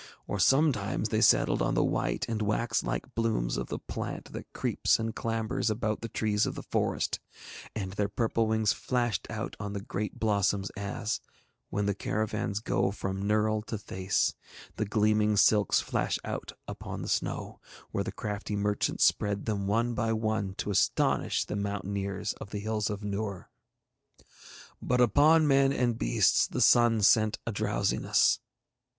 Or 0.25 0.39
sometimes 0.39 1.09
they 1.09 1.21
settled 1.21 1.61
on 1.61 1.75
the 1.75 1.83
white 1.83 2.25
and 2.27 2.41
wax 2.41 2.81
like 2.83 3.13
blooms 3.13 3.55
of 3.55 3.67
the 3.67 3.77
plant 3.77 4.31
that 4.33 4.51
creeps 4.51 4.97
and 4.97 5.15
clambers 5.15 5.69
about 5.69 6.01
the 6.01 6.09
trees 6.09 6.47
of 6.47 6.55
the 6.55 6.63
forest; 6.63 7.19
and 7.75 7.93
their 7.93 8.09
purple 8.09 8.47
wings 8.47 8.73
flashed 8.73 9.29
out 9.29 9.55
on 9.59 9.73
the 9.73 9.79
great 9.79 10.19
blossoms 10.19 10.71
as, 10.71 11.21
when 11.69 11.85
the 11.85 11.93
caravans 11.93 12.61
go 12.61 12.89
from 12.89 13.21
Nurl 13.21 13.63
to 13.67 13.77
Thace, 13.77 14.33
the 14.75 14.85
gleaming 14.85 15.37
silks 15.37 15.81
flash 15.81 16.17
out 16.25 16.51
upon 16.67 17.03
the 17.03 17.07
snow, 17.07 17.59
where 17.91 18.03
the 18.03 18.11
crafty 18.11 18.55
merchants 18.55 19.03
spread 19.05 19.45
them 19.45 19.67
one 19.67 19.93
by 19.93 20.13
one 20.13 20.55
to 20.55 20.71
astonish 20.71 21.45
the 21.45 21.55
mountaineers 21.55 22.33
of 22.41 22.49
the 22.49 22.57
Hills 22.59 22.89
of 22.89 23.03
Noor. 23.03 23.51
But 24.81 24.99
upon 24.99 25.47
men 25.47 25.71
and 25.71 25.95
beasts 25.95 26.47
the 26.47 26.59
sun 26.61 27.03
sent 27.03 27.37
a 27.45 27.51
drowsiness. 27.51 28.39